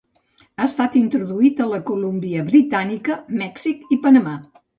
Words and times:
Ha 0.43 0.63
estat 0.67 0.95
introduït 1.01 1.61
a 1.65 1.67
la 1.73 1.81
Colúmbia 1.89 2.47
Britànica, 2.49 3.19
Mèxic 3.45 3.87
i 3.91 4.01
Panamà. 4.09 4.35